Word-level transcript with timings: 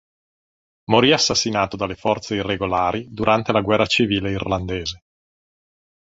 Morì 0.89 1.11
assassinato 1.13 1.77
dalle 1.77 1.93
forze 1.93 2.33
irregolari 2.33 3.05
durante 3.11 3.51
la 3.51 3.61
guerra 3.61 3.85
civile 3.85 4.31
irlandese. 4.31 5.03